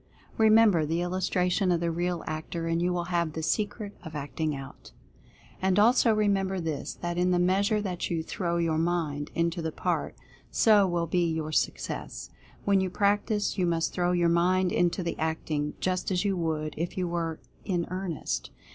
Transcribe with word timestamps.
Remember 0.35 0.83
the 0.83 1.01
illustration 1.03 1.71
of 1.71 1.79
the 1.79 1.91
real 1.91 2.23
actor, 2.25 2.65
and 2.65 2.81
you 2.81 2.91
will 2.91 3.03
have 3.13 3.33
the 3.33 3.43
secret 3.43 3.95
of 4.03 4.15
Acting 4.15 4.55
Out. 4.55 4.93
212 5.59 5.61
Mental 5.61 5.61
Fascination 5.61 5.67
And 5.67 5.79
also 5.79 6.15
remember 6.57 6.59
this, 6.59 6.93
that 7.03 7.17
in 7.19 7.29
the 7.29 7.37
measure 7.37 7.81
that 7.83 8.09
you 8.09 8.23
"throw 8.23 8.57
your 8.57 8.79
mind" 8.79 9.29
into 9.35 9.61
the 9.61 9.71
part, 9.71 10.15
so 10.49 10.87
will 10.87 11.05
be 11.05 11.31
your 11.31 11.51
suc 11.51 11.77
cess. 11.77 12.31
When 12.65 12.81
you 12.81 12.89
practice, 12.89 13.59
you 13.59 13.67
must 13.67 13.93
throw 13.93 14.11
your 14.11 14.27
mind 14.27 14.71
into 14.71 15.03
the 15.03 15.19
acting, 15.19 15.75
just 15.79 16.09
as 16.09 16.25
you 16.25 16.35
would 16.35 16.73
if 16.79 16.97
you 16.97 17.07
were 17.07 17.39
in 17.63 17.85
earn 17.91 18.17
est. 18.17 18.49